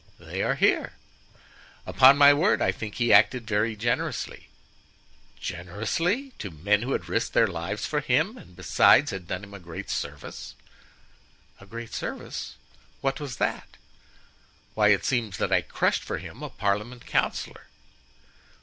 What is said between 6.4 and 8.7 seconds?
men who had risked their lives for him, and